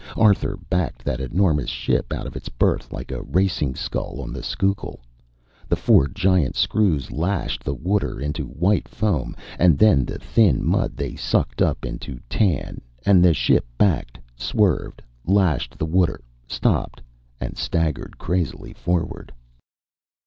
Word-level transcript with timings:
Arthur 0.17 0.57
backed 0.67 1.03
that 1.05 1.19
enormous 1.21 1.69
ship 1.69 2.11
out 2.11 2.25
of 2.25 2.35
its 2.35 2.49
berth 2.49 2.91
like 2.91 3.11
a 3.11 3.21
racing 3.21 3.75
scull 3.75 4.19
on 4.19 4.33
the 4.33 4.41
Schuylkill. 4.41 4.99
The 5.69 5.75
four 5.75 6.07
giant 6.07 6.55
screws 6.55 7.11
lashed 7.11 7.63
the 7.63 7.75
water 7.75 8.19
into 8.19 8.45
white 8.45 8.87
foam, 8.87 9.35
and 9.59 9.77
then 9.77 10.03
the 10.03 10.17
thin 10.17 10.65
mud 10.65 10.97
they 10.97 11.15
sucked 11.15 11.61
up 11.61 11.85
into 11.85 12.19
tan; 12.29 12.81
and 13.05 13.23
the 13.23 13.35
ship 13.35 13.67
backed, 13.77 14.17
swerved, 14.35 15.03
lashed 15.27 15.77
the 15.77 15.85
water, 15.85 16.21
stopped, 16.47 16.99
and 17.39 17.55
staggered 17.55 18.17
crazily 18.17 18.73
forward. 18.73 19.31